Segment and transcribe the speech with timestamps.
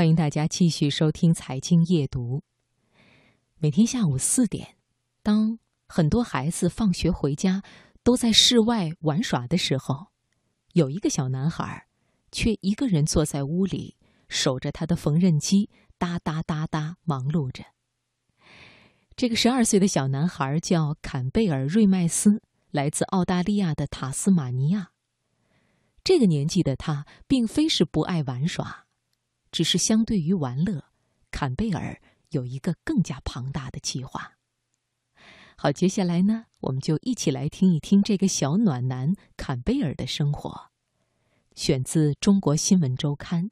[0.00, 2.38] 欢迎大家继续收听《财经夜读》。
[3.58, 4.78] 每天下午四点，
[5.22, 7.62] 当很多孩子放学回家
[8.02, 10.06] 都在室外玩耍的时候，
[10.72, 11.86] 有一个小男孩
[12.32, 17.62] 却一个人坐在屋里，守着他的缝纫机，哒哒哒哒忙碌着。
[19.14, 22.40] 这个十二岁的小男孩叫坎贝尔·瑞麦斯，
[22.70, 24.92] 来自澳大利亚的塔斯马尼亚。
[26.02, 28.86] 这个年纪的他，并非是不爱玩耍。
[29.50, 30.84] 只是相对于玩乐，
[31.30, 34.34] 坎贝尔有一个更加庞大的计划。
[35.56, 40.70] 好，接下来呢，我们就一起来听一听这个小暖男坎贝尔的生活，
[41.54, 43.44] 选自《中国新闻周刊》。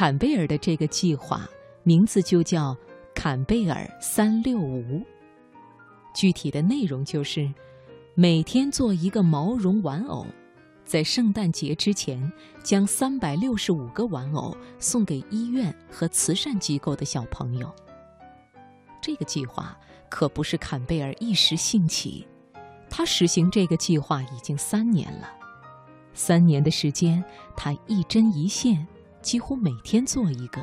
[0.00, 1.46] 坎贝尔的这个计划
[1.82, 2.74] 名字就叫
[3.14, 5.04] “坎贝尔三六五”。
[6.16, 7.52] 具体的内容就是，
[8.14, 10.24] 每天做一个毛绒玩偶，
[10.86, 17.70] 在圣诞节之前将三百六十五个玩偶送给医院和慈善机构的小朋友。
[19.02, 22.26] 这个计划可不是坎贝尔一时兴起，
[22.88, 25.30] 他实行这个计划已经三年了。
[26.14, 27.22] 三年的时间，
[27.54, 28.88] 他一针一线。
[29.22, 30.60] 几乎每天做一个，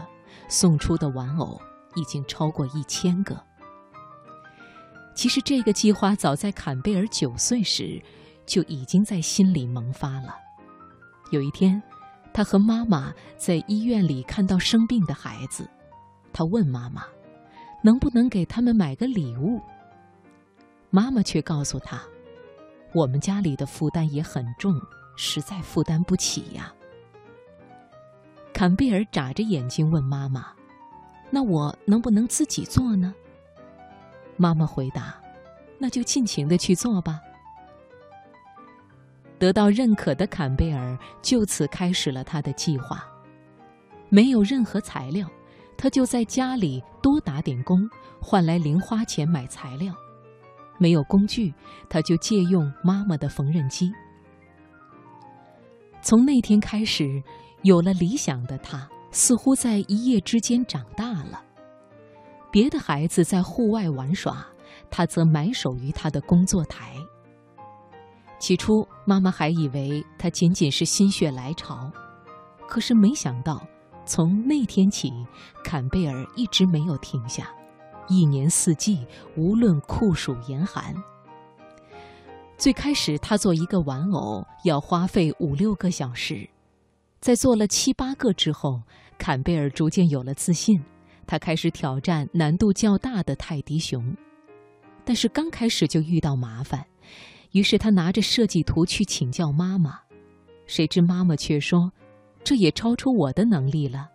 [0.47, 1.59] 送出的玩偶
[1.95, 3.41] 已经超过一千个。
[5.13, 8.01] 其实这个计划早在坎贝尔九岁时
[8.45, 10.35] 就已经在心里萌发了。
[11.31, 11.81] 有一天，
[12.33, 15.67] 他和妈妈在医院里看到生病的孩子，
[16.31, 17.03] 他问妈妈
[17.83, 19.59] ：“能不能给他们买个礼物？”
[20.91, 21.99] 妈妈却告诉他
[22.93, 24.79] ：“我们家里的负担也很重，
[25.15, 26.71] 实在负担不起呀。”
[28.57, 30.47] 坎贝尔眨着眼睛问妈妈
[31.29, 33.13] ：“那我能不能自己做呢？”
[34.35, 35.13] 妈妈回答
[35.77, 37.19] ：“那就尽情的去做吧。”
[39.37, 43.07] 得到认可的坎贝尔就此开始了他的计划。
[44.09, 45.29] 没有任何材料，
[45.77, 47.87] 他就在家里多打点工，
[48.19, 49.93] 换来零花钱买材料。
[50.79, 51.53] 没有工具，
[51.87, 53.93] 他就借用妈妈的缝纫机。
[56.01, 57.21] 从那天开始。
[57.63, 61.43] 有了理想的他，似乎在一夜之间长大了。
[62.51, 64.45] 别的孩子在户外玩耍，
[64.89, 66.93] 他则埋首于他的工作台。
[68.39, 71.91] 起初，妈妈还以为他仅仅是心血来潮，
[72.67, 73.61] 可是没想到，
[74.05, 75.11] 从那天起，
[75.63, 77.49] 坎贝尔一直没有停下，
[78.07, 80.95] 一年四季，无论酷暑严寒。
[82.57, 86.47] 最开始，他做一个玩偶要花费五六个小时。
[87.19, 88.81] 在做了七八个之后，
[89.17, 90.81] 坎贝尔逐渐有了自信，
[91.25, 94.15] 他开始挑战难度较大的泰迪熊。
[95.03, 96.85] 但是刚开始就遇到麻烦，
[97.51, 99.99] 于是他拿着设计图去请教妈妈，
[100.67, 101.91] 谁知妈妈却说
[102.43, 104.09] ：“这也超出我的能力了。”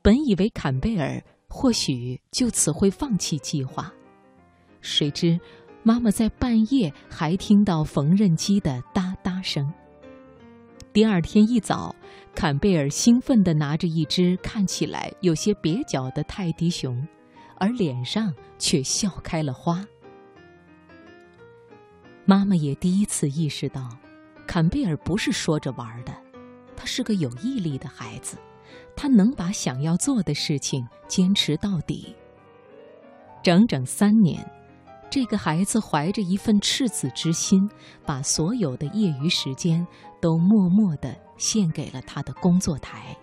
[0.00, 3.92] 本以为坎贝尔或许就此会放弃计划，
[4.80, 5.38] 谁知
[5.82, 9.72] 妈妈在半夜还听到缝纫机的哒哒声。
[10.92, 11.96] 第二天一早，
[12.34, 17.08] 坎贝尔兴奋地拿着一只看起来有些蹩脚的泰迪熊，
[17.56, 19.86] 而脸上却笑开了花。
[22.26, 23.88] 妈妈也第一次意识到，
[24.46, 26.12] 坎贝尔不是说着玩的，
[26.76, 28.36] 他是个有毅力的孩子，
[28.94, 32.14] 他能把想要做的事情坚持到底。
[33.42, 34.46] 整整三年。
[35.12, 37.68] 这个孩子怀着一份赤子之心，
[38.06, 39.86] 把所有的业余时间
[40.22, 43.14] 都默默地献给了他的工作台。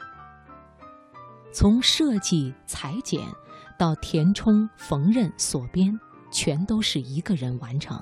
[1.51, 3.27] 从设计、裁剪
[3.75, 5.99] 到填充、缝纫、锁边，
[6.29, 7.99] 全都是一个人完成。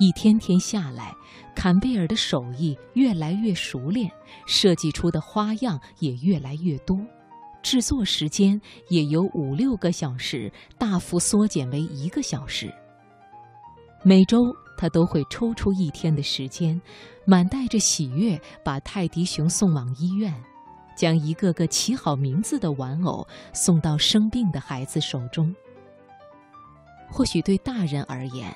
[0.00, 1.14] 一天天下来，
[1.54, 4.10] 坎贝尔的手艺越来越熟练，
[4.46, 6.98] 设计出的花样也越来越多。
[7.62, 12.72] 制作时间也由五六个小时大幅缩减为一个小时。
[14.02, 16.80] 每周他都会抽出一天的时间，
[17.24, 20.34] 满带着喜悦把泰迪熊送往医院，
[20.96, 25.54] 将一个个起好名字的玩偶送到生病的孩子手中。
[27.08, 28.52] 或许对大人而言，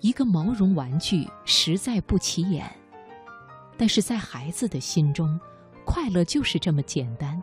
[0.00, 2.70] 一个毛绒玩具实在不起眼，
[3.78, 5.40] 但是在孩子的心中。
[5.86, 7.40] 快乐就是这么简单，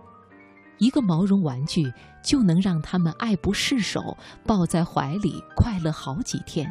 [0.77, 1.91] 一个毛绒玩具
[2.23, 6.67] 就能让他们爱不释手，抱在怀里快乐好几天。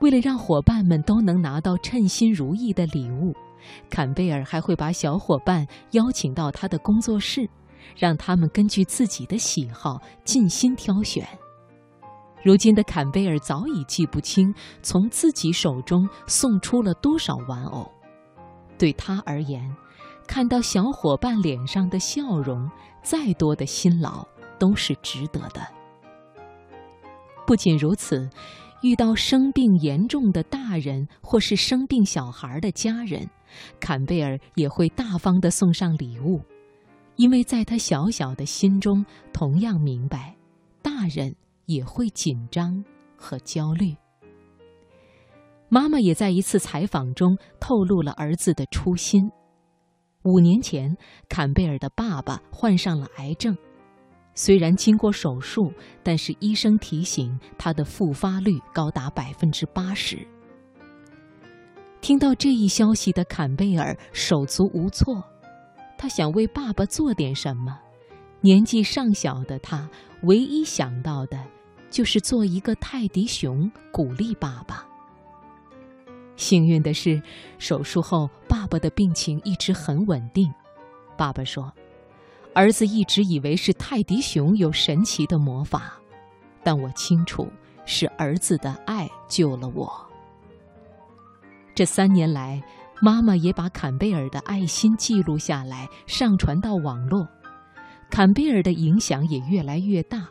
[0.00, 3.32] 为了让伙伴们都能拿到称心如意的礼物，
[3.88, 7.48] 坎贝尔还会把小伙伴邀请到他的工作室，
[7.96, 11.26] 让他们根据自己的喜好尽心挑选。
[12.42, 17.88] 如今的坎贝尔早已记不清从自己手中送出了多少玩偶，
[18.76, 19.64] 对他而言，
[20.26, 22.70] 看到小伙伴脸上的笑容，
[23.02, 24.26] 再多的辛劳
[24.58, 25.60] 都是值得的。
[27.46, 28.28] 不仅如此，
[28.82, 33.28] 遇到生病严重的大人或是生病小孩的家人，
[33.80, 36.40] 坎贝尔也会大方地送上礼物，
[37.16, 40.36] 因为在他小小的心中，同样明白，
[40.82, 41.34] 大人。
[41.66, 42.84] 也会紧张
[43.16, 43.94] 和焦虑。
[45.68, 49.30] 妈妈也在一次采访中透露了儿子的初心。
[50.24, 50.96] 五年前，
[51.28, 53.56] 坎贝尔的爸爸患上了癌症，
[54.34, 55.72] 虽然经过手术，
[56.02, 60.18] 但是医生提醒他的复发率高达百分之八十。
[62.00, 65.22] 听到这一消息的坎贝尔手足无措，
[65.98, 67.78] 他想为爸爸做点什么。
[68.40, 69.88] 年纪尚小的他，
[70.22, 71.38] 唯一想到的，
[71.90, 74.86] 就是做一个泰迪熊，鼓励爸爸。
[76.42, 77.22] 幸运的是，
[77.56, 80.52] 手术后爸爸的病情一直很稳定。
[81.16, 81.72] 爸爸说
[82.52, 85.92] ：“儿子一直以为是泰迪熊有神奇的魔法，
[86.64, 87.48] 但我清楚
[87.86, 89.88] 是儿子的爱救了我。”
[91.76, 92.60] 这三年来，
[93.00, 97.28] 妈妈也把坎贝尔的爱心记录下来，上传到网络。
[98.10, 100.28] 坎贝尔的影响也越来越大，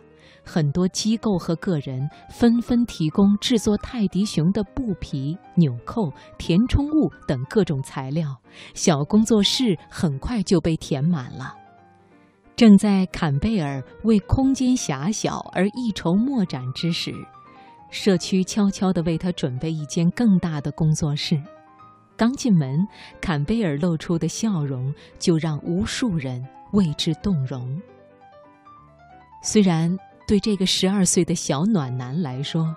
[0.54, 8.36] 很多机构和个人纷纷提供制作泰迪熊的布皮、纽扣、填充物等各种材料，
[8.74, 11.56] 小工作室很快就被填满了。
[12.58, 17.14] 正在坎贝尔为空间狭小而一筹莫展之时，
[17.90, 21.42] 社区悄悄地为他准备一间更大的工作室。
[22.18, 22.86] 刚进门，
[23.22, 26.46] 坎贝尔露出的笑容就让无数人。
[26.74, 27.82] 为之动容。
[29.44, 29.94] 虽然
[30.28, 32.76] 对这个十二岁的小暖男来说，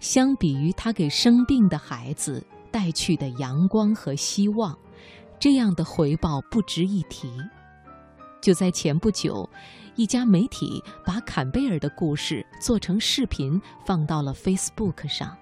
[0.00, 4.76] 相比于他给生病的孩子带去的阳光和希望，
[5.38, 7.30] 这样的回报不值一提。
[8.40, 9.48] 就在前不久，
[9.96, 15.36] 一家媒体把坎贝尔的故事做成视频放到了 Facebook 上，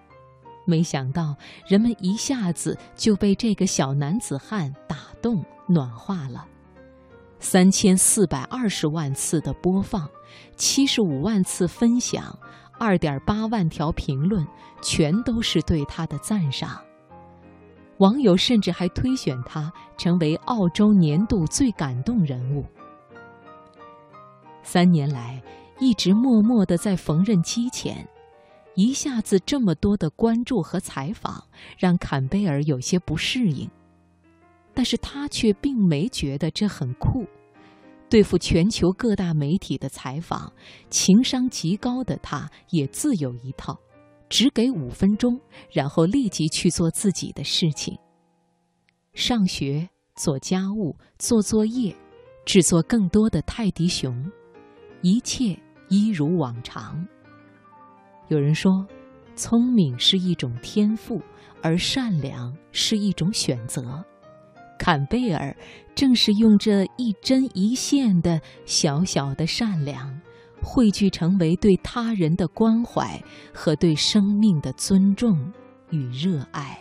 [0.66, 6.46] 没想到人们一下子就被这个小男子汉打动、暖化了。
[7.42, 10.08] 三千四百二十万次的播放，
[10.54, 12.38] 七十五万次分享，
[12.78, 14.46] 二点八万条评论，
[14.80, 16.80] 全都是对他的赞赏。
[17.98, 22.64] 网友甚至还推选他成为澳洲年度最感动人物。
[24.62, 25.42] 三年来，
[25.80, 28.08] 一直默默的在缝纫机前，
[28.76, 31.42] 一下子这么多的关注和采访，
[31.76, 33.68] 让坎贝尔有些不适应。
[34.74, 37.26] 但是他却并没觉得这很酷，
[38.08, 40.52] 对付全球各大媒体的采访，
[40.90, 43.78] 情商极高的他也自有一套，
[44.28, 45.40] 只给五分钟，
[45.70, 47.96] 然后立即去做自己的事情。
[49.14, 51.94] 上学、做家务、做作业、
[52.46, 54.30] 制作更多的泰迪熊，
[55.02, 55.58] 一切
[55.88, 57.06] 一如往常。
[58.28, 58.86] 有人说，
[59.36, 61.20] 聪明是一种天赋，
[61.62, 64.02] 而善良是一种选择。
[64.82, 65.56] 坎贝尔
[65.94, 70.20] 正是用这一针一线的小小的善良，
[70.60, 73.22] 汇聚成为对他人的关怀
[73.54, 75.38] 和对生命的尊重
[75.90, 76.76] 与热爱。